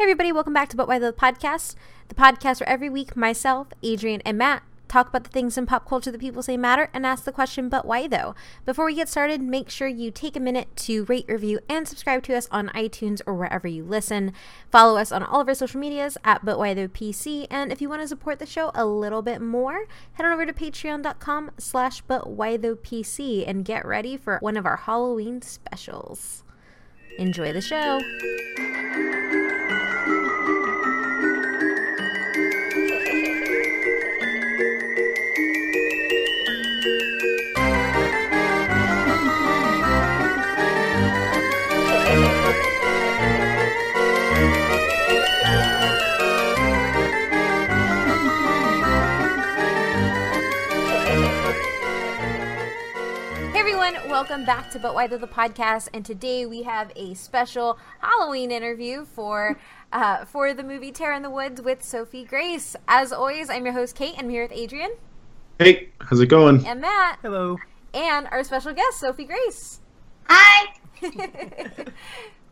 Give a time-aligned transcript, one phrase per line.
[0.00, 1.74] Hey, everybody, welcome back to But Why the Podcast,
[2.08, 5.86] the podcast where every week myself, Adrian, and Matt talk about the things in pop
[5.86, 8.34] culture that people say matter and ask the question, but why though?
[8.64, 12.22] Before we get started, make sure you take a minute to rate, review, and subscribe
[12.22, 14.32] to us on iTunes or wherever you listen.
[14.72, 17.82] Follow us on all of our social medias at But Why Though PC, and if
[17.82, 21.50] you want to support the show a little bit more, head on over to patreon.com
[21.58, 26.42] slash But Why Though PC and get ready for one of our Halloween specials.
[27.18, 28.00] Enjoy the show.
[54.20, 55.88] Welcome back to But Why the Podcast.
[55.94, 59.58] And today we have a special Halloween interview for
[59.94, 62.76] uh, for the movie Terror in the Woods with Sophie Grace.
[62.86, 64.12] As always, I'm your host Kate.
[64.18, 64.90] And I'm here with Adrian.
[65.58, 66.66] Hey, how's it going?
[66.66, 67.20] And Matt.
[67.22, 67.56] Hello.
[67.94, 69.80] And our special guest, Sophie Grace.
[70.28, 70.74] Hi.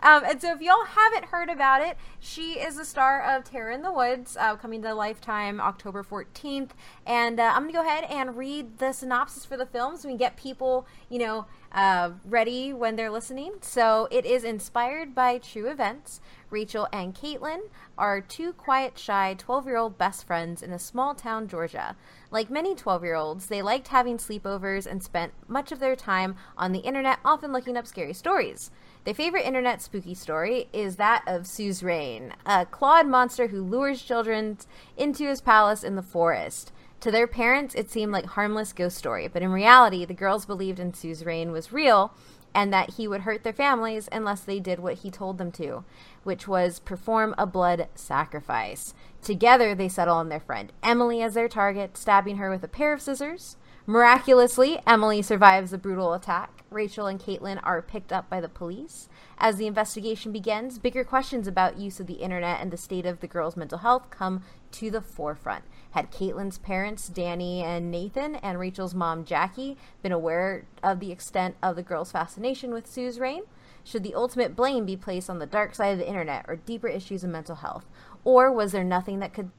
[0.01, 3.71] Um, and so, if y'all haven't heard about it, she is the star of Terror
[3.71, 6.71] in the Woods, uh, coming to Lifetime October 14th.
[7.05, 10.07] And uh, I'm going to go ahead and read the synopsis for the film so
[10.07, 13.55] we can get people, you know, uh, ready when they're listening.
[13.61, 16.21] So, it is inspired by true events.
[16.51, 21.15] Rachel and Caitlin are two quiet, shy 12 year old best friends in a small
[21.15, 21.97] town, Georgia.
[22.31, 26.37] Like many 12 year olds, they liked having sleepovers and spent much of their time
[26.57, 28.71] on the internet, often looking up scary stories.
[29.05, 34.59] Their favorite internet spooky story is that of Suzerain, a clawed monster who lures children
[34.97, 36.73] into his palace in the forest.
[37.01, 40.81] To their parents, it seemed like harmless ghost story, but in reality, the girls believed
[40.81, 42.13] in Suzerain was real
[42.55, 45.85] and that he would hurt their families unless they did what he told them to,
[46.25, 48.95] which was perform a blood sacrifice.
[49.23, 52.93] Together, they settle on their friend Emily as their target, stabbing her with a pair
[52.93, 53.57] of scissors.
[53.87, 56.58] Miraculously, Emily survives the brutal attack.
[56.71, 59.09] Rachel and Caitlin are picked up by the police.
[59.39, 63.21] As the investigation begins, bigger questions about use of the internet and the state of
[63.21, 64.43] the girl's mental health come
[64.73, 65.65] to the forefront.
[65.93, 71.57] Had Caitlin's parents, Danny and Nathan, and Rachel's mom, Jackie, been aware of the extent
[71.63, 73.43] of the girl's fascination with Suzerain?
[73.83, 76.89] Should the ultimate blame be placed on the dark side of the internet or deeper
[76.89, 77.87] issues of mental health?
[78.25, 79.51] Or was there nothing that could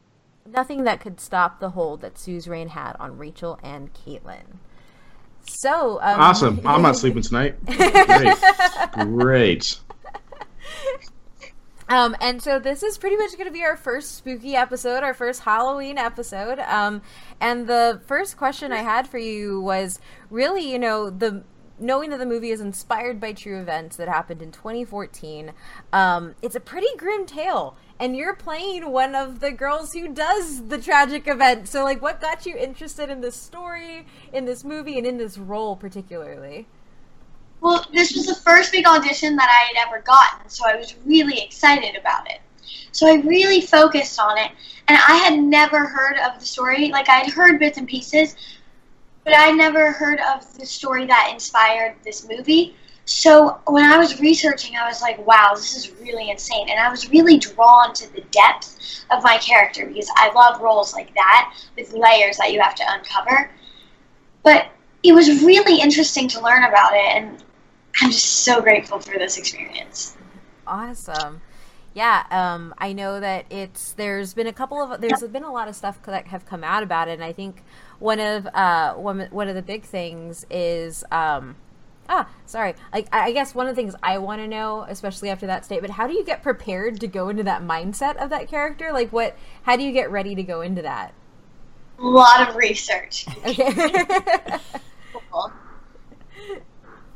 [0.46, 4.60] nothing that could stop the hold that Suzerain had on Rachel and Caitlin?
[5.50, 6.62] So um, awesome!
[6.66, 7.56] I'm not sleeping tonight.
[7.66, 8.38] Great,
[9.08, 9.80] great.
[11.90, 15.16] Um, and so this is pretty much going to be our first spooky episode, our
[15.16, 16.60] first Halloween episode.
[16.60, 17.02] Um,
[17.42, 20.00] and the first question I had for you was
[20.30, 21.44] really, you know, the
[21.80, 25.54] knowing that the movie is inspired by true events that happened in 2014.
[25.92, 30.68] Um, it's a pretty grim tale and you're playing one of the girls who does
[30.68, 31.68] the tragic event.
[31.68, 35.38] So, like, what got you interested in this story, in this movie, and in this
[35.38, 36.68] role particularly?
[37.62, 40.96] Well, this was the first big audition that I had ever gotten, so I was
[41.06, 42.40] really excited about it.
[42.92, 44.52] So I really focused on it,
[44.88, 46.90] and I had never heard of the story.
[46.90, 48.36] Like, I'd heard bits and pieces,
[49.26, 52.76] but I never heard of the story that inspired this movie.
[53.10, 56.70] So when I was researching, I was like, wow, this is really insane.
[56.70, 60.94] And I was really drawn to the depth of my character because I love roles
[60.94, 63.50] like that with layers that you have to uncover.
[64.44, 64.68] But
[65.02, 67.44] it was really interesting to learn about it, and
[68.00, 70.16] I'm just so grateful for this experience.
[70.68, 71.42] Awesome.
[71.96, 75.68] Yeah, um, I know that it's there's been a couple of there's been a lot
[75.68, 77.64] of stuff that have come out about it, and I think
[77.98, 81.56] one of uh, one one of the big things is um,
[82.10, 82.76] ah, sorry.
[82.92, 85.94] Like, I guess one of the things I want to know, especially after that statement,
[85.94, 88.92] how do you get prepared to go into that mindset of that character?
[88.92, 89.38] Like, what?
[89.64, 91.14] How do you get ready to go into that?
[92.00, 93.26] A lot of research.
[93.46, 93.72] Okay.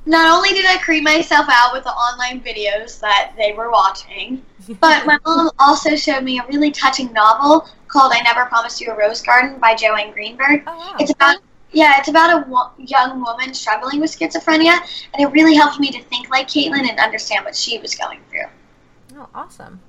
[0.06, 4.44] Not only did I creep myself out with the online videos that they were watching,
[4.82, 8.92] but my mom also showed me a really touching novel called "I Never Promised You
[8.92, 10.64] a Rose Garden" by Joanne Greenberg.
[10.68, 10.96] Oh, wow.
[11.00, 11.38] It's about
[11.74, 14.80] yeah, it's about a wo- young woman struggling with schizophrenia,
[15.14, 18.20] and it really helped me to think like Caitlin and understand what she was going
[18.30, 19.18] through.
[19.18, 19.82] Oh, awesome.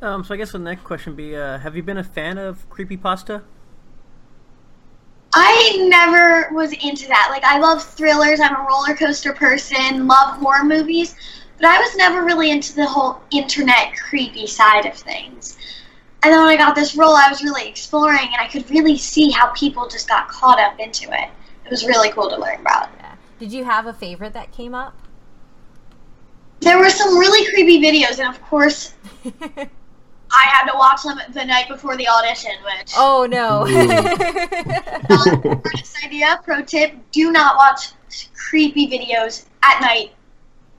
[0.00, 2.38] Um, so I guess the next question would be: uh, Have you been a fan
[2.38, 3.42] of creepypasta?
[5.34, 7.28] I never was into that.
[7.30, 8.40] Like, I love thrillers.
[8.40, 10.06] I'm a roller coaster person.
[10.06, 11.14] Love horror movies,
[11.56, 15.58] but I was never really into the whole internet creepy side of things.
[16.22, 18.98] And then when I got this role, I was really exploring, and I could really
[18.98, 21.30] see how people just got caught up into it.
[21.64, 22.88] It was really cool to learn about.
[22.98, 23.14] Yeah.
[23.38, 24.94] Did you have a favorite that came up?
[26.60, 28.94] there were some really creepy videos, and of course,
[29.24, 33.64] I had to watch them the night before the audition, which oh no.
[33.64, 36.40] not the smartest idea.
[36.44, 37.92] Pro tip: Do not watch
[38.34, 40.12] creepy videos at night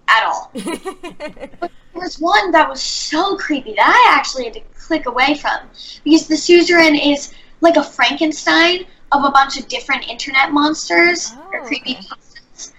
[0.08, 0.52] at all.
[1.92, 5.60] There was one that was so creepy that I actually had to click away from
[6.04, 7.32] because the suzerain is
[7.62, 12.08] like a Frankenstein of a bunch of different internet monsters or Oh, creepy okay.
[12.10, 12.74] monsters.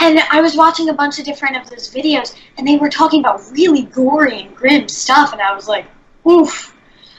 [0.00, 3.20] And I was watching a bunch of different of those videos, and they were talking
[3.20, 5.86] about really gory and grim stuff, and I was like,
[6.26, 6.74] "Oof,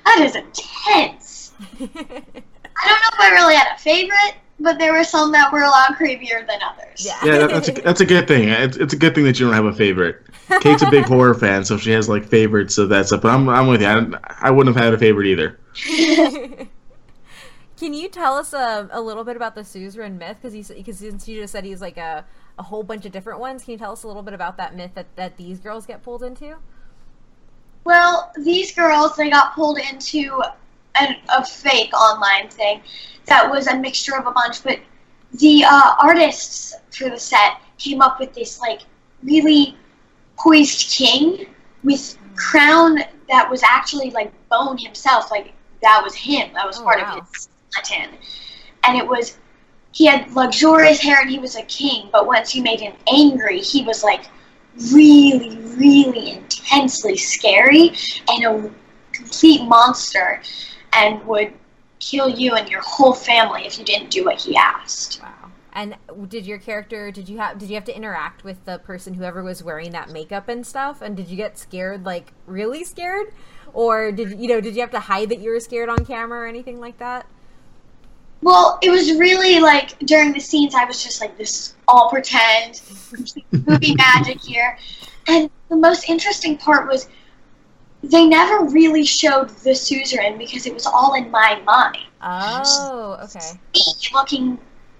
[0.05, 5.03] that is intense." I don't know if I really had a favorite, but there were
[5.03, 7.05] some that were a lot creepier than others.
[7.05, 7.17] yeah.
[7.23, 8.49] Yeah, that, that's a, that's a good thing.
[8.49, 10.23] It's, it's a good thing that you don't have a favorite.
[10.61, 13.21] Kate's a big horror fan, so she has like favorites of that stuff.
[13.21, 13.87] But I'm, I'm with you.
[13.87, 14.07] I,
[14.41, 15.59] I wouldn't have had a favorite either.
[17.77, 20.37] Can you tell us a, a little bit about the suzerain myth?
[20.41, 22.25] Because because since you just said he's like a,
[22.57, 24.75] a whole bunch of different ones, can you tell us a little bit about that
[24.75, 26.55] myth that, that these girls get pulled into?
[27.83, 30.41] Well, these girls, they got pulled into
[30.99, 32.81] an, a fake online thing
[33.27, 34.79] that was a mixture of a bunch, but
[35.33, 38.81] the uh, artists for the set came up with this, like,
[39.21, 39.77] really
[40.37, 41.45] poised king
[41.83, 42.99] with crown
[43.29, 45.29] that was actually, like, Bone himself.
[45.29, 46.53] Like, that was him.
[46.53, 47.17] That was Oh, part wow.
[47.17, 48.17] of his skeleton.
[48.83, 49.37] And it was,
[49.91, 53.59] he had luxurious hair and he was a king, but once you made him angry,
[53.59, 54.27] he was, like,
[54.93, 57.91] really, really intensely scary
[58.29, 58.71] and a
[59.11, 60.41] complete monster
[60.93, 61.53] and would
[61.99, 65.21] kill you and your whole family if you didn't do what he asked.
[65.21, 65.51] Wow.
[65.73, 65.95] And
[66.27, 69.43] did your character did you have did you have to interact with the person whoever
[69.43, 71.01] was wearing that makeup and stuff?
[71.01, 73.27] And did you get scared like really scared?
[73.73, 76.39] Or did you know, did you have to hide that you were scared on camera
[76.41, 77.27] or anything like that?
[78.41, 82.09] Well, it was really like during the scenes, I was just like, this is all
[82.09, 82.81] pretend,
[83.67, 84.77] movie magic here.
[85.27, 87.07] And the most interesting part was
[88.03, 92.05] they never really showed the suzerain because it was all in my mind.
[92.21, 93.59] Oh, okay.
[93.73, 93.81] me
[94.13, 94.57] looking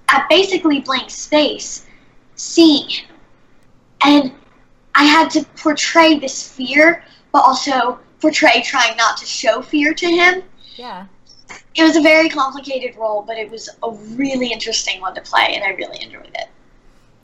[0.10, 1.86] at basically blank space,
[2.36, 3.06] seeing him.
[4.04, 4.32] And
[4.96, 10.08] I had to portray this fear, but also portray trying not to show fear to
[10.08, 10.44] him.
[10.76, 11.08] Yeah.
[11.76, 15.54] It was a very complicated role, but it was a really interesting one to play,
[15.54, 16.48] and I really enjoyed it.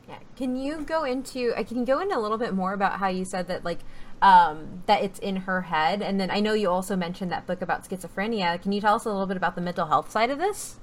[0.07, 0.19] Yeah.
[0.37, 3.07] Can you go into uh, can you go into a little bit more about how
[3.07, 3.79] you said that like
[4.23, 7.61] um, that it's in her head, and then I know you also mentioned that book
[7.61, 8.59] about schizophrenia.
[8.61, 10.77] Can you tell us a little bit about the mental health side of this?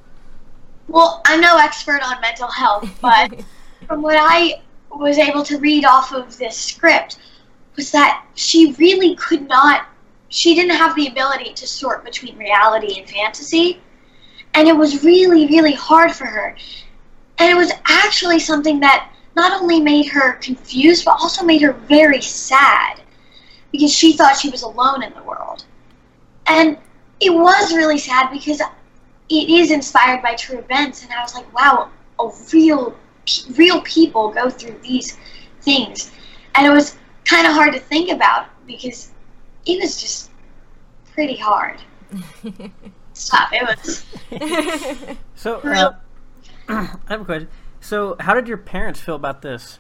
[0.89, 3.31] Well, I'm no expert on mental health, but
[3.87, 4.61] from what I
[4.91, 7.19] was able to read off of this script
[7.77, 9.87] was that she really could not
[10.29, 13.81] she didn't have the ability to sort between reality and fantasy
[14.55, 16.57] and it was really really hard for her
[17.39, 21.73] and it was actually something that not only made her confused but also made her
[21.73, 23.01] very sad
[23.72, 25.64] because she thought she was alone in the world.
[26.46, 26.76] And
[27.20, 31.02] it was really sad because it is inspired by true events.
[31.02, 32.96] And i was like wow a real
[33.56, 35.17] real people go through these
[35.62, 36.11] things.
[36.55, 39.12] And it was kind of hard to think about because
[39.67, 40.31] it was just
[41.12, 41.81] pretty hard.
[43.12, 44.05] Stuff it was
[45.34, 45.93] So, uh,
[46.69, 47.49] I have a question.
[47.81, 49.78] So, how did your parents feel about this?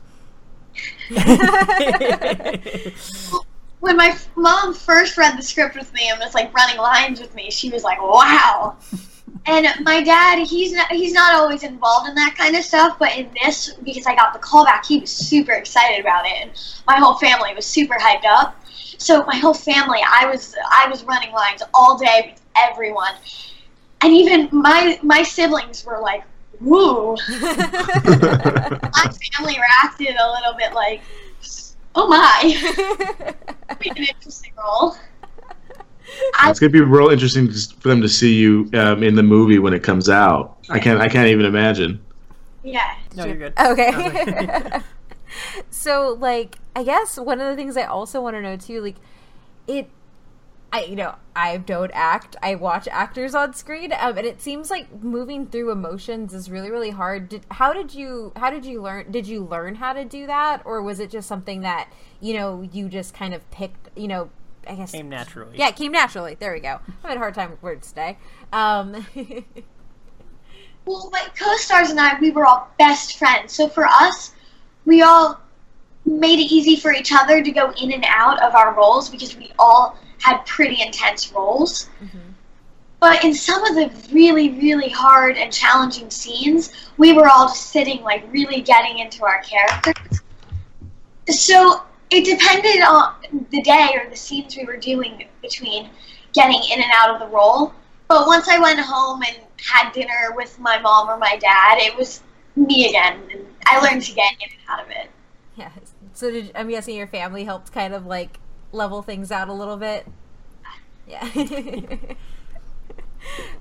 [3.80, 7.34] when my mom first read the script with me and was like running lines with
[7.34, 8.76] me she was like wow.
[9.46, 13.16] And my dad he's not he's not always involved in that kind of stuff but
[13.16, 16.50] in this because i got the call back he was super excited about it and
[16.86, 18.62] my whole family was super hyped up.
[18.98, 23.14] So my whole family i was i was running lines all day with everyone.
[24.02, 26.22] And even my my siblings were like
[26.60, 27.16] woo.
[29.00, 31.00] My family reacted a little bit like
[31.94, 34.96] oh my be an interesting role.
[36.44, 39.72] It's gonna be real interesting for them to see you um, in the movie when
[39.72, 40.58] it comes out.
[40.68, 42.00] I can't I can't even imagine.
[42.62, 42.96] yeah.
[43.14, 43.54] no, you're good.
[43.58, 44.80] Okay.
[45.70, 48.96] so, like, I guess one of the things I also want to know too, like,
[49.66, 49.88] it,
[50.72, 52.36] I you know I don't act.
[52.42, 56.70] I watch actors on screen, um, and it seems like moving through emotions is really
[56.70, 57.28] really hard.
[57.28, 59.10] Did, how did you how did you learn?
[59.10, 62.62] Did you learn how to do that, or was it just something that you know
[62.72, 63.88] you just kind of picked?
[63.96, 64.30] You know,
[64.66, 65.58] I guess Came naturally.
[65.58, 66.36] Yeah, it came naturally.
[66.38, 66.80] There we go.
[67.04, 68.18] I had a hard time with words today.
[68.52, 69.06] Um,
[70.86, 73.52] Well, my co-stars and I, we were all best friends.
[73.52, 74.32] So for us,
[74.84, 75.40] we all
[76.04, 79.36] made it easy for each other to go in and out of our roles because
[79.36, 81.88] we all had pretty intense roles.
[82.02, 82.18] Mm-hmm.
[83.00, 87.70] But in some of the really, really hard and challenging scenes, we were all just
[87.70, 90.20] sitting, like, really getting into our characters.
[91.28, 93.14] So it depended on
[93.50, 95.88] the day or the scenes we were doing between
[96.34, 97.72] getting in and out of the role.
[98.08, 101.96] But once I went home and had dinner with my mom or my dad, it
[101.96, 102.22] was
[102.56, 105.08] me again, and I learned to get in and out of it.
[105.56, 105.70] Yeah.
[106.12, 108.38] So did, I'm guessing your family helped kind of like
[108.72, 110.06] level things out a little bit.
[111.06, 111.28] Yeah.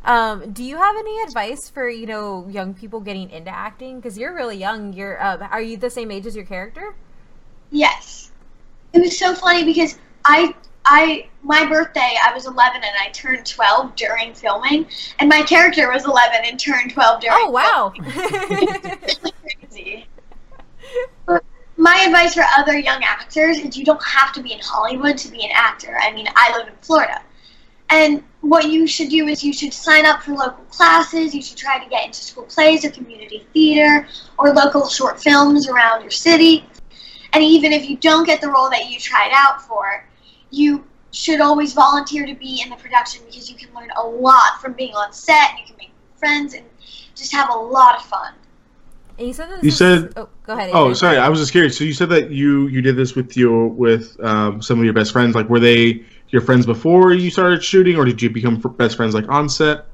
[0.06, 4.00] um, do you have any advice for you know young people getting into acting?
[4.00, 4.94] Because you're really young.
[4.94, 6.96] You're uh, are you the same age as your character?
[7.72, 8.32] Yes.
[8.94, 13.46] It was so funny because I I my birthday I was 11 and I turned
[13.46, 14.88] 12 during filming,
[15.20, 17.38] and my character was 11 and turned 12 during.
[17.40, 17.94] Oh wow!
[17.96, 18.98] filming.
[19.72, 20.08] crazy.
[21.26, 21.44] But
[21.80, 25.32] my advice for other young actors is you don't have to be in Hollywood to
[25.32, 25.98] be an actor.
[26.02, 27.22] I mean, I live in Florida.
[27.90, 31.58] And what you should do is you should sign up for local classes, you should
[31.58, 36.12] try to get into school plays or community theater or local short films around your
[36.12, 36.66] city.
[37.32, 40.06] And even if you don't get the role that you tried out for,
[40.52, 44.62] you should always volunteer to be in the production because you can learn a lot
[44.62, 46.66] from being on set you can make friends and
[47.16, 48.34] just have a lot of fun.
[49.20, 50.70] And you said that You is- said- Oh, go ahead.
[50.74, 51.18] Oh, sorry.
[51.18, 51.78] I was just curious.
[51.78, 54.94] So you said that you you did this with your with um, some of your
[54.94, 55.36] best friends.
[55.36, 59.14] Like, were they your friends before you started shooting, or did you become best friends
[59.14, 59.88] like on set?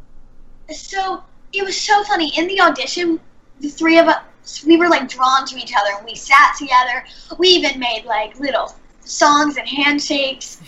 [0.72, 2.32] So it was so funny.
[2.38, 3.20] In the audition,
[3.62, 7.04] the three of us, we were like drawn to each other and we sat together.
[7.40, 10.62] We even made like little songs and handshakes.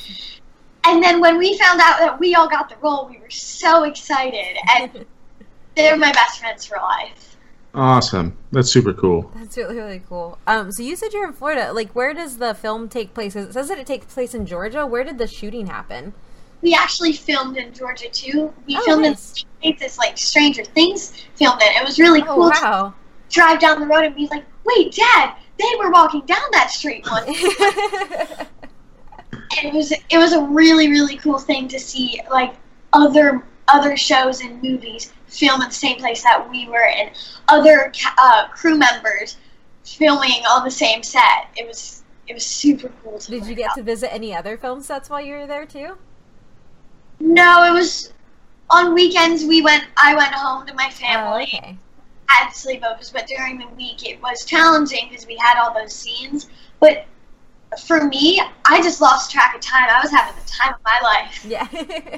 [0.84, 3.84] And then when we found out that we all got the role, we were so
[3.84, 4.58] excited.
[4.80, 5.06] And
[5.76, 7.37] they're my best friends for life.
[7.74, 8.36] Awesome.
[8.52, 9.32] That's super cool.
[9.36, 10.40] That's really really cool.
[10.48, 11.72] Um, so you said you're in Florida.
[11.74, 13.36] Like, where does the film take place?
[13.36, 14.86] It says that it takes place in Georgia.
[14.86, 16.14] Where did the shooting happen?
[16.64, 18.52] We actually filmed in Georgia too.
[18.66, 19.46] We Oh, filmed nice.
[19.62, 21.76] in this like Stranger Things filmed it.
[21.76, 22.94] It was really Oh cool wow!
[23.30, 26.72] to drive down the road and be like, "Wait, Dad, they were walking down that
[26.72, 27.28] street once."
[29.52, 32.56] it was it was a really really cool thing to see like
[32.94, 37.12] other other shows and movies film in the same place that we were and
[37.48, 39.38] other ca- uh, crew members
[39.84, 41.48] filming on the same set.
[41.56, 43.20] It was it was super cool.
[43.20, 43.76] To did you get about.
[43.78, 45.98] to visit any other film sets while you were there too?
[47.20, 48.14] No, it was
[48.70, 49.46] on weekends.
[49.46, 49.86] We went.
[49.98, 51.44] I went home to my Oh, family.
[51.56, 51.78] okay.
[52.28, 56.50] had sleepovers, but during the week it was challenging because we had all those scenes.
[56.80, 57.06] But
[57.86, 59.88] for me, I just lost track of time.
[59.90, 61.46] I was having the time of my life.
[61.46, 61.68] Yeah.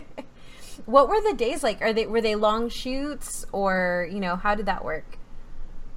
[0.89, 1.81] what were the days like?
[1.81, 5.17] Are they were they long shoots or you know how did that work?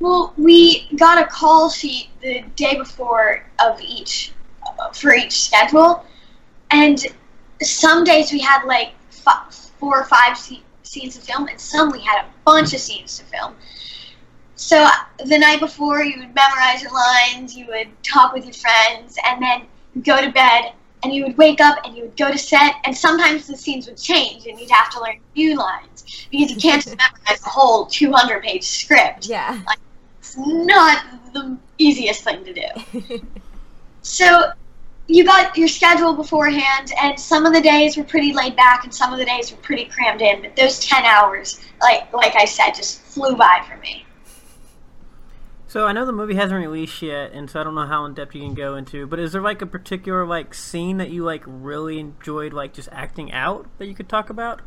[0.01, 4.33] Well, we got a call sheet the day before of each
[4.95, 6.05] for each schedule,
[6.71, 7.05] and
[7.63, 8.95] some days we had like
[9.79, 13.19] four or five sce- scenes to film, and some we had a bunch of scenes
[13.19, 13.55] to film.
[14.57, 14.87] So
[15.25, 19.43] the night before, you would memorize your lines, you would talk with your friends, and
[19.43, 19.63] then
[20.03, 20.73] go to bed,
[21.03, 23.87] and you would wake up and you would go to set, and sometimes the scenes
[23.87, 27.49] would change, and you'd have to learn new lines because you can't just memorize a
[27.49, 29.61] whole 200-page script Yeah.
[30.19, 33.21] it's not the easiest thing to do.
[34.03, 34.51] So
[35.07, 38.93] you got your schedule beforehand, and some of the days were pretty laid back, and
[38.95, 40.43] some of the days were pretty crammed in.
[40.43, 44.05] But those ten hours, like like I said, just flew by for me.
[45.73, 48.13] So I know the movie hasn't released yet, and so I don't know how in
[48.13, 49.07] depth you can go into.
[49.07, 52.91] But is there like a particular like scene that you like really enjoyed, like just
[52.93, 54.61] acting out that you could talk about?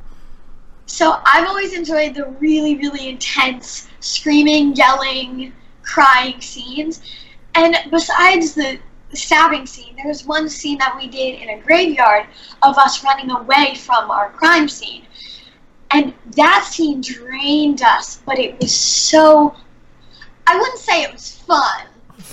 [0.88, 7.02] So I've always enjoyed the really really intense screaming, yelling, crying scenes.
[7.54, 8.80] And besides the
[9.14, 12.26] stabbing scene, there was one scene that we did in a graveyard
[12.64, 15.04] of us running away from our crime scene.
[15.92, 19.56] And that scene drained us, but it was so.
[20.48, 21.88] I wouldn't say it was fun.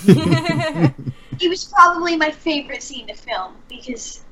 [1.43, 4.23] It was probably my favorite scene to film because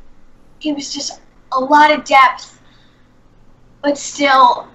[0.61, 1.19] it was just
[1.51, 2.61] a lot of depth,
[3.81, 4.67] but still,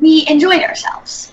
[0.00, 1.32] we enjoyed ourselves.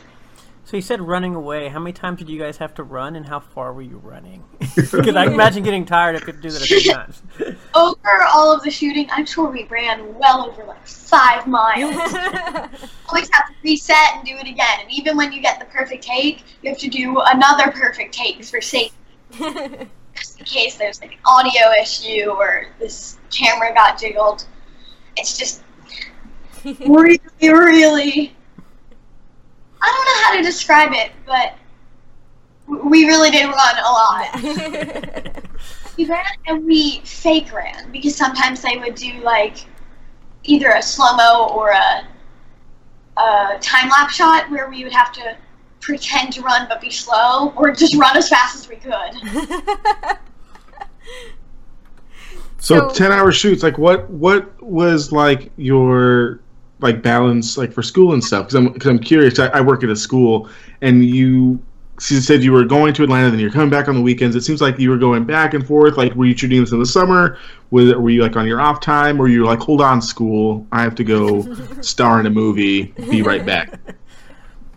[0.71, 1.67] So you said running away.
[1.67, 4.41] How many times did you guys have to run, and how far were you running?
[4.75, 7.21] Because I imagine getting tired if you do that a few times.
[7.75, 11.93] Over all of the shooting, I'm sure we ran well over like five miles.
[13.09, 14.79] always have to reset and do it again.
[14.79, 18.41] And even when you get the perfect take, you have to do another perfect take
[18.45, 18.95] for safety,
[20.15, 24.45] just in case there's like an audio issue or this camera got jiggled.
[25.17, 25.63] It's just
[26.63, 28.33] really, really.
[29.81, 31.55] I don't know how to describe it, but
[32.67, 35.37] we really did run a lot.
[35.97, 39.57] We ran and we fake ran because sometimes they would do like
[40.45, 42.07] either a slow mo or a,
[43.21, 45.35] a time lapse shot where we would have to
[45.81, 50.17] pretend to run but be slow or just run as fast as we could.
[52.59, 53.61] So, So- ten hour shoots.
[53.61, 54.09] Like what?
[54.09, 56.39] What was like your
[56.81, 58.47] like balance like for school and stuff?
[58.47, 59.39] Because I'm because I'm curious.
[59.39, 60.49] I, I work at a school,
[60.81, 61.59] and you.
[61.99, 64.35] Said you were going to Atlanta, then you're coming back on the weekends.
[64.35, 65.97] It seems like you were going back and forth.
[65.97, 67.37] Like, were you shooting this in the summer?
[67.69, 70.65] Was were you like on your off time, or you were like, hold on, school,
[70.71, 71.43] I have to go
[71.81, 72.85] star in a movie.
[73.11, 73.79] Be right back.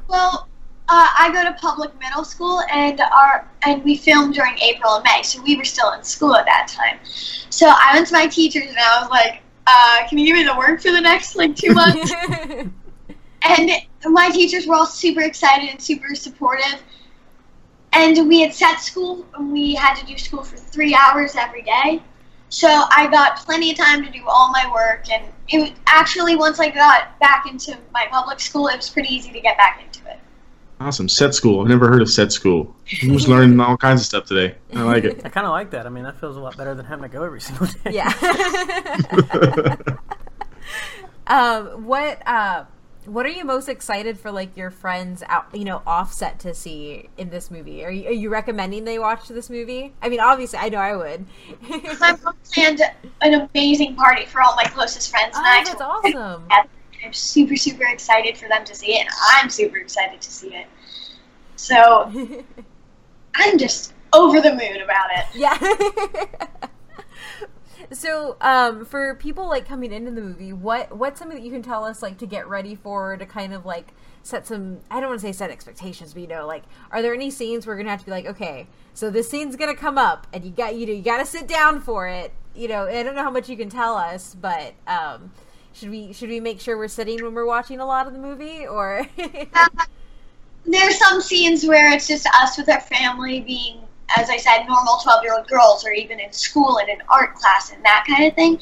[0.07, 0.49] Well,
[0.89, 5.05] uh, I go to public middle school, and our and we filmed during April and
[5.05, 6.99] May, so we were still in school at that time.
[7.05, 10.45] So I went to my teachers and I was like, uh, "Can you give me
[10.45, 12.13] the work for the next like two months?"
[13.43, 13.71] and
[14.07, 16.83] my teachers were all super excited and super supportive.
[17.93, 21.63] And we had set school, and we had to do school for three hours every
[21.63, 22.03] day.
[22.49, 26.37] So I got plenty of time to do all my work, and it was actually
[26.37, 29.83] once I got back into my public school, it was pretty easy to get back
[29.85, 30.19] into it.
[30.85, 31.09] Awesome.
[31.09, 31.63] Set school.
[31.63, 32.77] I've never heard of set school.
[33.03, 34.55] I'm just learning all kinds of stuff today.
[34.75, 35.23] I like it.
[35.25, 35.87] I kind of like that.
[35.87, 37.93] I mean, that feels a lot better than having to go every single day.
[37.93, 39.77] yeah.
[41.27, 42.65] um, what uh,
[43.07, 44.31] what are you most excited for?
[44.31, 47.83] Like your friends out, you know, offset to see in this movie?
[47.83, 49.95] Are you, are you recommending they watch this movie?
[50.03, 51.25] I mean, obviously, I know I would.
[51.99, 52.83] My mom planned
[53.23, 56.49] an amazing party for all my closest friends, and Oh, I that's actually awesome.
[57.05, 60.55] I'm super, super excited for them to see it, and I'm super excited to see
[60.55, 60.67] it.
[61.57, 62.13] So
[63.35, 65.27] I'm just over the moon about it.
[65.35, 65.59] Yeah.
[67.93, 71.63] so, um, for people like coming into the movie, what what's something that you can
[71.63, 73.93] tell us like to get ready for to kind of like
[74.23, 77.15] set some I don't want to say set expectations, but you know, like are there
[77.15, 80.27] any scenes we're gonna have to be like, okay, so this scene's gonna come up
[80.33, 82.33] and you got you know you got to sit down for it.
[82.55, 85.33] You know, I don't know how much you can tell us, but um,
[85.75, 88.19] should we should we make sure we're sitting when we're watching a lot of the
[88.19, 89.07] movie or?
[90.67, 93.81] There's some scenes where it's just us with our family being,
[94.17, 97.35] as I said, normal 12 year old girls, or even in school and in art
[97.35, 98.59] class and that kind of thing.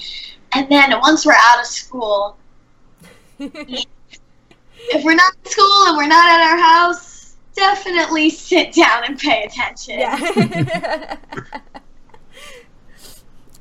[0.54, 2.37] And then once we're out of school,
[3.38, 9.17] if we're not in school and we're not at our house, definitely sit down and
[9.19, 10.00] pay attention.
[10.00, 11.17] Yeah.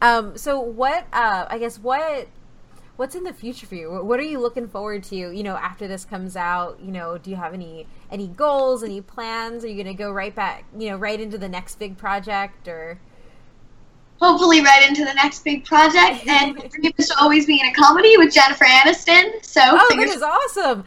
[0.01, 0.35] um.
[0.37, 1.05] So what?
[1.13, 1.45] Uh.
[1.49, 2.27] I guess what.
[3.01, 3.89] What's in the future for you?
[3.89, 5.15] What- are you looking forward to?
[5.15, 9.01] You know, after this comes out, you know, do you have any any goals, any
[9.01, 9.65] plans?
[9.65, 12.67] Are you going to go right back, you know, right into the next big project,
[12.67, 12.99] or?
[14.21, 16.23] Hopefully, right into the next big project.
[16.27, 19.43] And my dream is to always be in a comedy with Jennifer Aniston.
[19.43, 20.83] So, Oh, that fingers is awesome!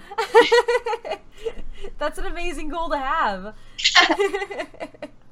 [1.98, 3.56] That's an amazing goal to have.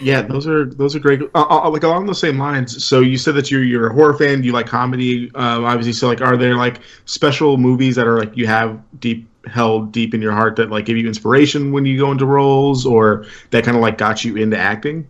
[0.00, 1.22] Yeah, those are those are great.
[1.34, 2.84] Uh, uh, like along those same lines.
[2.84, 4.42] So you said that you're you're a horror fan.
[4.42, 5.92] You like comedy, um, obviously.
[5.92, 10.14] So like, are there like special movies that are like you have deep held deep
[10.14, 13.64] in your heart that like give you inspiration when you go into roles, or that
[13.64, 15.08] kind of like got you into acting?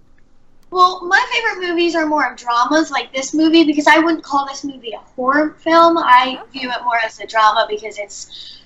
[0.71, 4.47] Well, my favorite movies are more of dramas like this movie because I wouldn't call
[4.47, 5.99] this movie a horror film.
[5.99, 8.63] I view it more as a drama because it's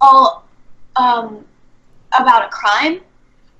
[0.00, 0.46] all
[0.96, 1.44] um,
[2.18, 3.00] about a crime.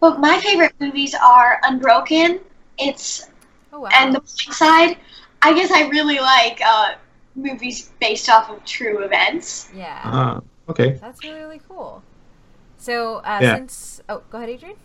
[0.01, 2.41] But my favorite movies are Unbroken,
[2.79, 3.29] It's
[3.73, 3.89] Oh wow!
[3.93, 4.97] and The Blind Side.
[5.43, 6.95] I guess I really like uh,
[7.35, 9.71] movies based off of true events.
[9.75, 10.99] yeah, Uh, okay.
[11.01, 12.03] that's really really cool.
[12.79, 13.57] So uh, Yeah.
[13.57, 14.77] since oh, go ahead, Adrian.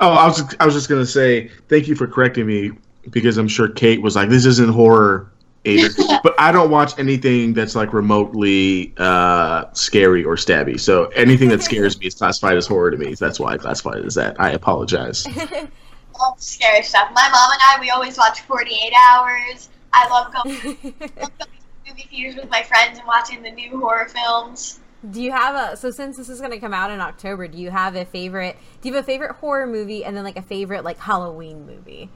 [0.00, 2.72] Oh, I was I was just gonna say thank you for correcting me
[3.10, 5.30] because I'm sure Kate was like, "This isn't horror."
[5.64, 6.20] Adrian.
[6.22, 10.78] but I don't watch anything that's like remotely uh, scary or stabby.
[10.78, 13.14] So anything that scares me is classified as horror to me.
[13.14, 14.40] That's why I classify it as that.
[14.40, 15.26] I apologize.
[16.20, 17.10] All scary stuff.
[17.12, 19.68] My mom and I, we always watch 48 Hours.
[19.92, 21.46] I love going, love going to
[21.88, 24.80] movie theaters with my friends and watching the new horror films.
[25.10, 27.58] Do you have a so since this is going to come out in October, do
[27.58, 30.42] you have a favorite do you have a favorite horror movie and then like a
[30.42, 32.10] favorite like Halloween movie?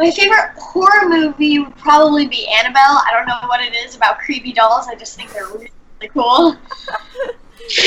[0.00, 2.80] My favorite horror movie would probably be Annabelle.
[2.80, 4.88] I don't know what it is about creepy dolls.
[4.88, 6.56] I just think they're really, really cool.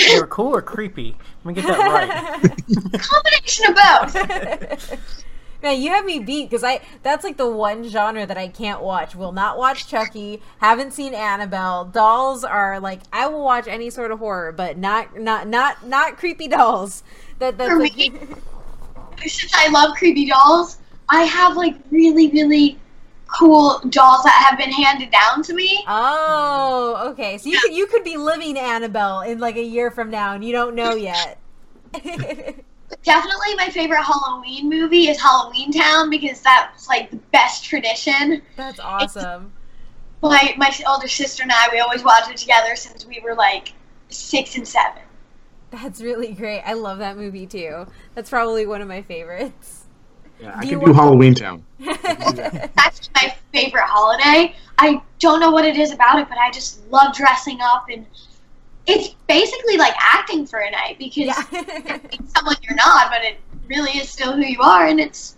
[0.10, 1.18] they're cool or creepy?
[1.44, 3.02] Let me get that right.
[3.02, 3.76] Combination of
[4.94, 5.24] both.
[5.64, 8.82] Man, you have me beat because I that's like the one genre that I can't
[8.82, 9.16] watch.
[9.16, 10.40] Will not watch Chucky.
[10.60, 11.86] Haven't seen Annabelle.
[11.86, 16.18] Dolls are like I will watch any sort of horror, but not not not not
[16.18, 17.02] creepy dolls.
[17.40, 18.12] That that's For like, me-
[19.26, 20.78] Since I love creepy dolls,
[21.10, 22.80] I have like really, really
[23.28, 25.84] cool dolls that have been handed down to me.
[25.88, 27.38] Oh, okay.
[27.38, 30.44] So you could you could be living Annabelle in like a year from now, and
[30.44, 31.40] you don't know yet.
[31.94, 38.42] Definitely my favorite Halloween movie is Halloweentown because that's like the best tradition.
[38.56, 39.52] That's awesome.
[40.22, 43.74] My my older sister and I we always watch it together since we were like
[44.10, 45.02] six and seven.
[45.72, 46.62] That's really great.
[46.62, 47.88] I love that movie too.
[48.14, 49.83] That's probably one of my favorites.
[50.40, 51.62] Yeah, I Do can do want- Halloweentown.
[52.76, 54.56] That's my favorite holiday.
[54.78, 58.06] I don't know what it is about it, but I just love dressing up and
[58.86, 61.44] it's basically like acting for a night because yeah.
[61.52, 65.38] you're someone you're not, but it really is still who you are and it's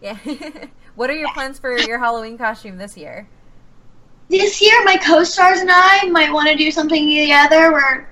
[0.00, 0.16] yeah.
[0.96, 3.28] what are your plans for your Halloween costume this year?
[4.28, 7.72] this year my co-stars and I might want to do something together.
[7.72, 8.08] We're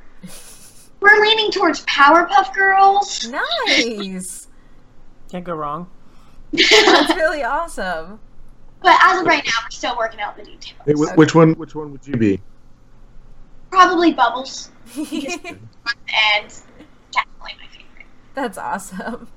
[1.01, 3.29] we're leaning towards Powerpuff Girls.
[3.29, 4.44] Nice.
[5.31, 5.91] Can't go wrong.
[6.53, 8.21] That's really awesome.
[8.83, 10.81] But as of right now, we're still working out the details.
[10.85, 11.55] Hey, wh- which one?
[11.55, 12.41] Which one would you be?
[13.71, 15.09] Probably Bubbles and
[17.11, 18.07] definitely my favorite.
[18.35, 19.29] That's awesome.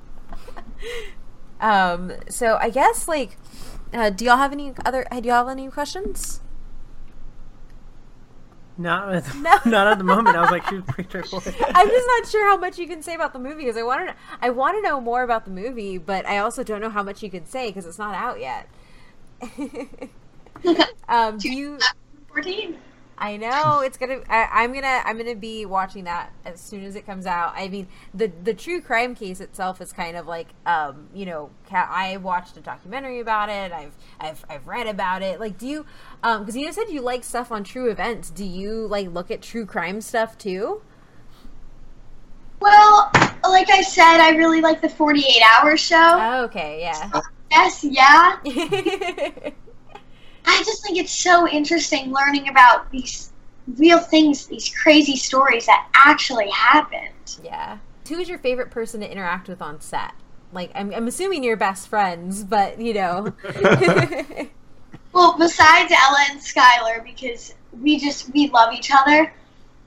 [1.62, 3.38] um, so I guess like,
[3.94, 5.08] uh, do y'all have any other?
[5.10, 6.42] Do y'all have any questions?
[8.78, 9.58] Not at the, No.
[9.66, 10.36] not at the moment.
[10.36, 11.56] I was like, she was pretty straightforward.
[11.74, 14.08] I'm just not sure how much you can say about the movie because I want
[14.10, 14.16] to.
[14.42, 17.24] I want to know more about the movie, but I also don't know how much
[17.24, 18.70] you can say because it's not out yet.
[21.10, 21.80] um, do you?
[22.30, 22.78] 14.
[23.20, 24.22] I know it's gonna.
[24.30, 25.02] I, I'm gonna.
[25.04, 27.54] I'm gonna be watching that as soon as it comes out.
[27.56, 31.50] I mean, the the true crime case itself is kind of like, um, you know,
[31.68, 33.72] ca- I watched a documentary about it.
[33.72, 35.40] I've I've I've read about it.
[35.40, 35.86] Like, do you?
[36.22, 38.30] Um, because you said you like stuff on true events.
[38.30, 40.82] Do you like look at true crime stuff too?
[42.60, 43.12] Well,
[43.44, 45.96] like I said, I really like the 48 hour show.
[46.20, 47.22] Oh, okay, yeah.
[47.52, 49.52] yes, yeah.
[50.48, 53.32] I just think it's so interesting learning about these
[53.78, 57.40] real things, these crazy stories that actually happened.
[57.44, 57.80] yeah.
[58.08, 60.14] Who is your favorite person to interact with on set?
[60.54, 63.34] Like, I'm, I'm assuming you're best friends, but you know.
[65.18, 69.34] Well, besides Ella and Skylar, because we just we love each other.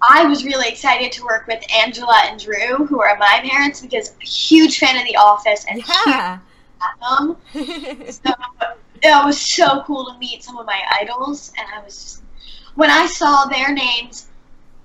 [0.02, 4.14] I was really excited to work with Angela and Drew, who are my parents, because
[4.20, 6.38] a huge fan of The Office and yeah.
[7.52, 8.06] huge fan of them.
[8.10, 8.32] So
[9.02, 12.22] it was so cool to meet some of my idols, and I was just
[12.74, 14.28] when I saw their names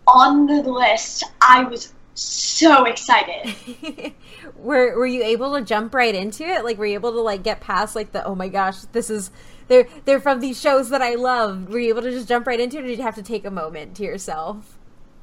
[0.08, 3.54] on the list, I was so excited.
[4.56, 6.64] were were you able to jump right into it?
[6.64, 9.32] Like were you able to like get past like the oh my gosh, this is
[9.68, 11.70] they're they're from these shows that I love.
[11.70, 13.46] Were you able to just jump right into it or did you have to take
[13.46, 14.78] a moment to yourself?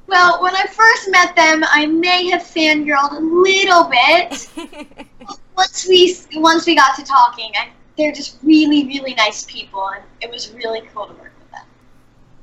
[0.05, 5.07] Well, when I first met them, I may have fangirled a little bit.
[5.57, 10.03] once we once we got to talking, I, they're just really really nice people, and
[10.21, 11.65] it was really cool to work with them.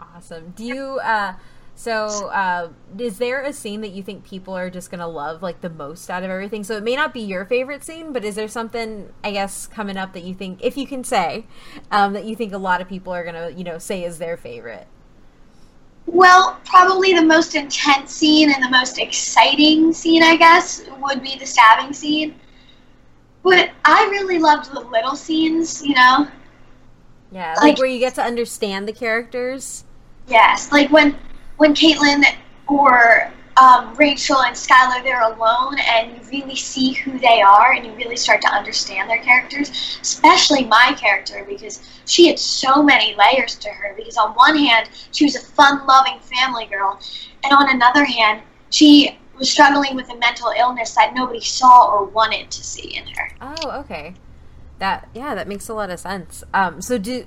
[0.00, 0.52] awesome.
[0.56, 1.34] Do you uh
[1.74, 5.42] so uh is there a scene that you think people are just going to love
[5.42, 6.64] like the most out of everything?
[6.64, 9.96] So it may not be your favorite scene, but is there something I guess coming
[9.96, 11.46] up that you think if you can say
[11.90, 14.18] um that you think a lot of people are going to, you know, say is
[14.18, 14.86] their favorite?
[16.06, 21.38] Well, probably the most intense scene and the most exciting scene, I guess, would be
[21.38, 22.34] the stabbing scene.
[23.42, 26.29] But I really loved the little scenes, you know.
[27.33, 29.85] Yeah, like Like- where you get to understand the characters.
[30.26, 31.16] Yes, like when
[31.57, 32.24] when Caitlin
[32.66, 37.85] or um, Rachel and Skylar they're alone, and you really see who they are, and
[37.85, 39.98] you really start to understand their characters.
[40.00, 43.92] Especially my character, because she had so many layers to her.
[43.96, 46.98] Because on one hand, she was a fun-loving family girl,
[47.44, 52.05] and on another hand, she was struggling with a mental illness that nobody saw or
[52.05, 53.33] wanted to see in her.
[53.40, 54.14] Oh, okay.
[54.79, 56.44] That yeah, that makes a lot of sense.
[56.55, 57.26] Um, so do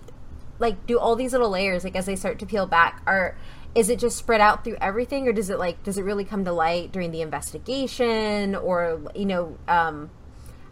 [0.59, 3.35] like do all these little layers like as they start to peel back are
[3.75, 6.45] is it just spread out through everything or does it like does it really come
[6.45, 10.09] to light during the investigation or you know um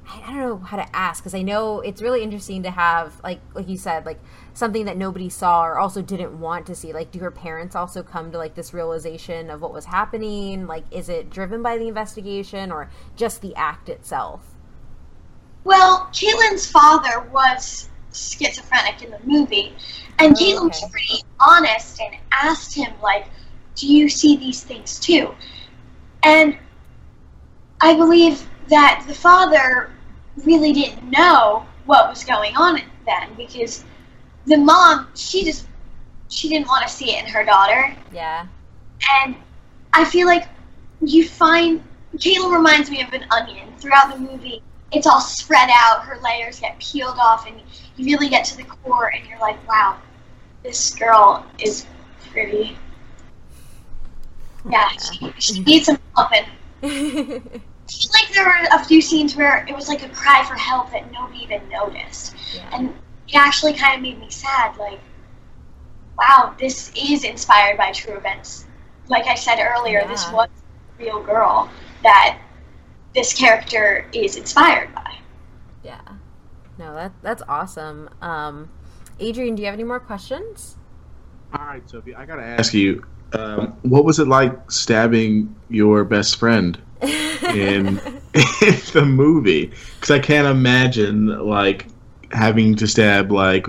[0.08, 3.40] I, don't know how to ask because I know it's really interesting to have like
[3.54, 4.20] like you said like
[4.54, 6.92] something that nobody saw or also didn't want to see.
[6.92, 10.68] Like do her parents also come to like this realization of what was happening?
[10.68, 14.56] Like is it driven by the investigation or just the act itself?
[15.64, 19.74] Well, Caitlin's father was schizophrenic in the movie,
[20.20, 23.28] and Oh, Caitlin was pretty honest and asked him, like,
[23.76, 25.34] do you see these things too?
[26.24, 26.58] And
[27.80, 29.92] I believe that the father
[30.46, 33.84] really didn't know what was going on then because
[34.48, 35.68] the mom, she just,
[36.30, 37.94] she didn't want to see it in her daughter.
[38.14, 38.48] yeah
[39.20, 39.36] And
[39.94, 40.48] I feel like
[41.02, 41.84] you find
[42.16, 44.64] Caitlin reminds me of an onion throughout the movie.
[44.92, 47.62] It's all spread out, her layers get peeled off, and
[47.98, 49.98] you really get to the core, and you're like, wow,
[50.64, 51.86] this girl is
[52.32, 52.78] pretty.
[54.70, 56.32] Yeah, she, she needs some help.
[57.94, 60.46] And I feel like there were a few scenes where it was like a cry
[60.46, 62.36] for help that nobody even noticed.
[62.56, 62.70] yeah.
[62.74, 62.90] And
[63.28, 64.78] it actually kind of made me sad.
[64.78, 65.00] Like,
[66.18, 68.66] wow, this is inspired by true events.
[69.08, 71.70] Like I said earlier, this was a real girl
[72.04, 72.40] that
[73.14, 75.16] this character is inspired by.
[75.84, 76.02] Yeah.
[76.78, 78.10] No, that that's awesome.
[78.22, 78.70] Um,
[79.20, 80.78] Adrian, do you have any more questions?
[81.54, 86.38] All right, Sophie, I gotta ask you, um, what was it like stabbing your best
[86.38, 87.88] friend in,
[88.34, 89.72] in the movie?
[89.96, 91.88] Because I can't imagine like
[92.32, 93.68] having to stab like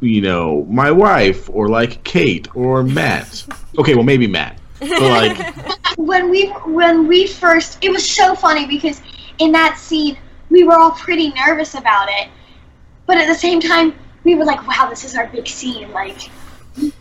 [0.00, 3.44] you know my wife or like Kate or Matt.
[3.78, 5.54] Okay, well maybe Matt, but like
[5.98, 9.02] when we when we first it was so funny because
[9.38, 10.16] in that scene
[10.50, 12.28] we were all pretty nervous about it
[13.06, 16.30] but at the same time we were like wow this is our big scene like
[16.76, 16.92] and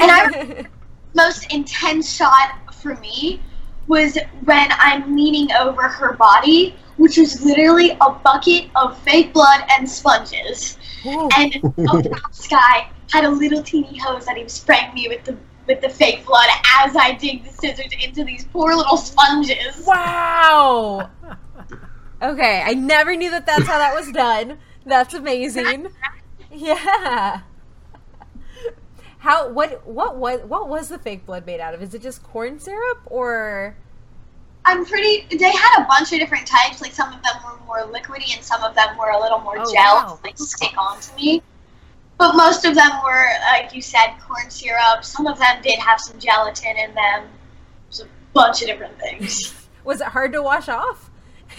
[0.00, 0.64] i
[1.14, 3.40] most intense shot for me
[3.88, 9.64] was when i'm leaning over her body which was literally a bucket of fake blood
[9.70, 11.28] and sponges Ooh.
[11.36, 15.36] and this guy had a little teeny hose that he was spraying me with the
[15.66, 16.48] with the fake blood
[16.82, 19.84] as I dig the scissors into these poor little sponges.
[19.86, 21.10] Wow.
[22.22, 24.58] Okay, I never knew that that's how that was done.
[24.86, 25.88] That's amazing.
[26.56, 27.40] Yeah.
[29.24, 31.80] How what what was what was the fake blood made out of?
[31.80, 33.74] Is it just corn syrup or
[34.66, 35.26] I'm pretty.
[35.34, 36.82] They had a bunch of different types.
[36.82, 39.56] Like some of them were more liquidy, and some of them were a little more
[39.58, 40.18] Oh, gel wow.
[40.18, 41.42] to like stick onto me.
[42.18, 45.02] But most of them were, like you said, corn syrup.
[45.02, 47.24] Some of them did have some gelatin in them.
[47.86, 49.54] There's a bunch of different things.
[49.84, 51.10] was it hard to wash off?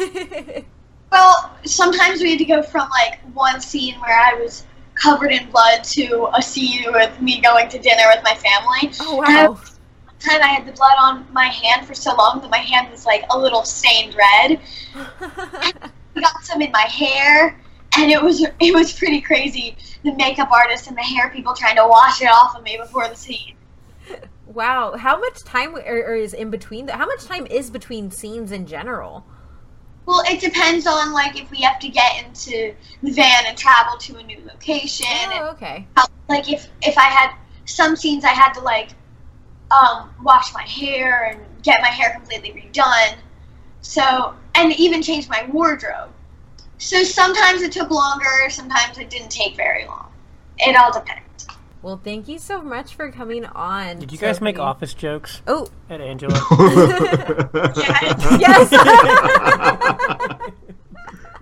[1.12, 5.49] Well, sometimes we had to go from like one scene where I was covered in
[5.51, 8.93] blood to uh, a scene with me going to dinner with my family.
[9.01, 9.51] oh wow.
[9.51, 12.89] one time I had the blood on my hand for so long that my hand
[12.91, 14.60] was like a little stained red.
[14.95, 17.60] I got some in my hair,
[17.97, 19.77] and it was it was pretty crazy.
[20.03, 23.08] The makeup artist and the hair people trying to wash it off of me before
[23.10, 23.55] the scene.
[24.45, 24.95] wow.
[24.97, 26.88] How much time or, or is in between?
[26.88, 29.25] How much time is between scenes in general?
[30.05, 33.97] Well, it depends on like if we have to get into the van and travel
[33.97, 35.87] to a new location, Oh, okay.
[35.97, 38.89] how, like if if I had some scenes I had to like
[39.71, 43.15] um, wash my hair and get my hair completely redone.
[43.81, 46.11] So and even change my wardrobe.
[46.77, 50.11] So sometimes it took longer, sometimes it didn't take very long.
[50.59, 51.24] It all depends.
[51.86, 54.00] Well, thank you so much for coming on.
[54.00, 54.65] Did you guys make Sophie.
[54.65, 56.34] office jokes Oh, at Angela?
[58.39, 58.71] yes.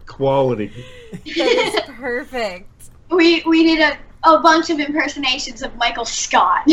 [0.06, 0.70] Quality.
[1.14, 2.90] that is perfect.
[3.10, 3.98] We we did a,
[4.30, 6.68] a bunch of impersonations of Michael Scott.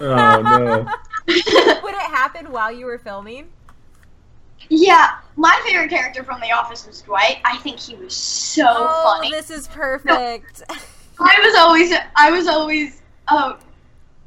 [0.00, 0.86] Oh no.
[1.26, 3.50] Would it happen while you were filming?
[4.70, 7.40] yeah, my favorite character from The Office was Dwight.
[7.44, 9.30] I think he was so oh, funny.
[9.30, 10.62] this is perfect.
[11.20, 13.54] I was always I was always uh,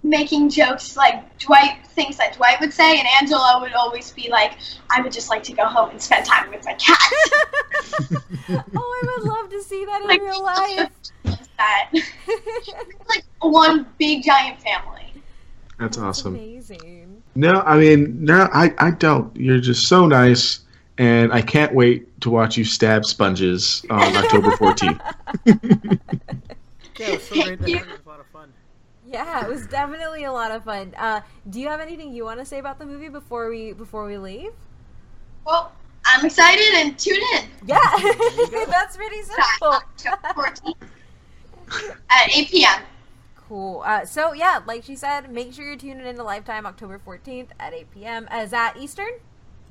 [0.04, 4.54] making jokes like Dwight things that Dwight would say, and Angela would always be like,
[4.90, 7.00] "I would just like to go home and spend time with my cat."
[8.50, 10.90] oh, I would love to see that in Like, real life.
[11.58, 11.90] that
[13.10, 15.14] like one big giant family.
[15.80, 16.36] That's awesome.
[16.36, 17.22] Amazing.
[17.36, 19.36] No, I mean, no, I, I don't.
[19.36, 20.62] You're just so nice,
[20.98, 26.00] and I can't wait to watch you stab sponges on October 14th.
[26.98, 27.60] yeah, so great.
[27.60, 27.78] Thank you.
[27.78, 28.54] it was a lot of fun.
[29.16, 30.94] Yeah, it was definitely a lot of fun.
[30.98, 34.06] Uh, do you have anything you want to say about the movie before we before
[34.06, 34.52] we leave?
[35.46, 35.72] Well,
[36.06, 37.46] I'm excited and tune in.
[37.66, 37.80] Yeah,
[38.68, 39.68] that's pretty simple.
[39.68, 40.76] October 14th
[42.10, 42.82] at 8 p.m.
[43.38, 43.84] Cool.
[43.86, 47.48] Uh, so yeah, like she said, make sure you're tuning in to Lifetime October 14th
[47.58, 48.28] at 8 p.m.
[48.34, 49.12] Is that Eastern?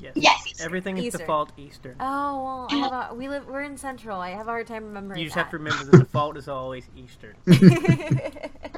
[0.01, 0.15] Yes.
[0.17, 0.65] Yes.
[0.65, 1.21] Everything is Eastern.
[1.21, 1.97] default Eastern.
[2.01, 4.19] Oh well, I have a, we live we're in Central.
[4.21, 5.21] I have a hard time remembering.
[5.21, 5.43] You just that.
[5.43, 7.37] have to remember the default is always Eastern.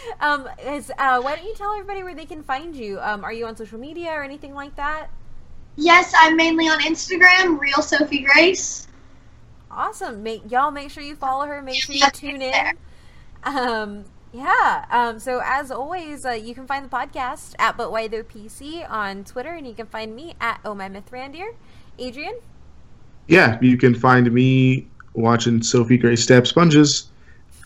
[0.20, 3.00] um, is, uh, why don't you tell everybody where they can find you?
[3.00, 5.08] Um, are you on social media or anything like that?
[5.76, 8.88] Yes, I'm mainly on Instagram, real Sophie Grace.
[9.70, 10.22] Awesome.
[10.22, 11.62] Make y'all make sure you follow her.
[11.62, 12.76] Make sure you tune in.
[13.44, 14.86] Um, yeah.
[14.90, 18.88] Um, so as always, uh, you can find the podcast at But Why Though PC
[18.90, 21.54] on Twitter, and you can find me at Oh My Myth Randier.
[21.98, 22.38] Adrian.
[23.28, 27.10] Yeah, you can find me watching Sophie Grace stab sponges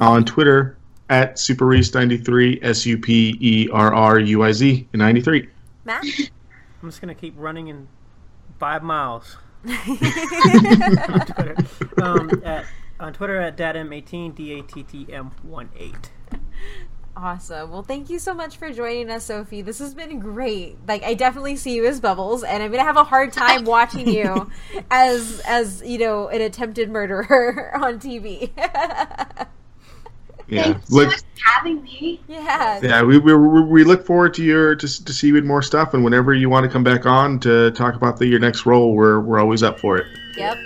[0.01, 0.77] on Twitter
[1.12, 5.46] at SuperRuiz93, S U P E R R U I Z 93.
[5.85, 6.05] Matt.
[6.83, 7.87] I'm just gonna keep running in
[8.59, 9.37] five miles
[9.68, 11.57] on Twitter.
[12.03, 12.64] Um, at,
[12.98, 15.31] on Twitter at dattm18, D A T T M
[15.77, 15.94] 18.
[17.14, 17.70] Awesome.
[17.70, 19.61] Well, thank you so much for joining us, Sophie.
[19.61, 20.79] This has been great.
[20.88, 24.09] Like, I definitely see you as Bubbles, and I'm gonna have a hard time watching
[24.09, 24.51] you
[24.90, 28.51] as, as you know, an attempted murderer on TV.
[30.53, 32.21] Yeah, Thanks so look, much for having me.
[32.29, 32.79] yeah.
[32.83, 35.95] yeah, we, we, we look forward to your to, to see you in more stuff,
[35.95, 38.95] and whenever you want to come back on to talk about the, your next role,
[38.95, 40.07] we're we're always up for it.
[40.37, 40.59] Yep.